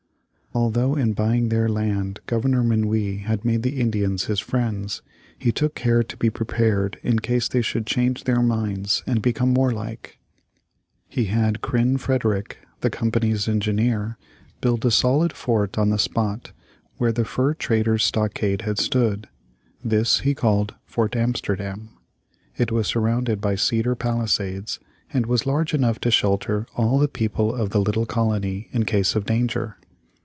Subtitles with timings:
[0.53, 5.01] Although in buying their land Governor Minuit had made the Indians his friends,
[5.39, 9.53] he took care to be prepared in case they should change their minds and become
[9.53, 10.19] warlike.
[11.07, 14.17] He had Kryn Frederick, the Company's engineer,
[14.59, 16.51] build a solid fort on the spot
[16.97, 19.29] where the fur traders' stockade had stood.
[19.85, 21.91] This he called Fort Amsterdam.
[22.57, 24.79] It was surrounded by cedar palisades,
[25.13, 29.15] and was large enough to shelter all the people of the little colony in case
[29.15, 29.77] of danger.